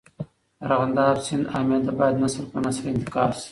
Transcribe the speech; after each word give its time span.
د 0.59 0.61
ارغنداب 0.65 1.15
سیند 1.25 1.45
اهمیت 1.53 1.83
باید 1.99 2.15
نسل 2.23 2.43
په 2.51 2.57
نسل 2.65 2.85
انتقال 2.93 3.31
سي. 3.41 3.49